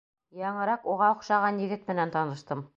[0.39, 2.69] Яңыраҡ уға оҡшаған егет менән таныштым.